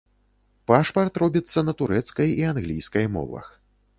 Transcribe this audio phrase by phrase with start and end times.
[0.71, 3.45] Пашпарт робіцца на турэцкай і англійскай мовах.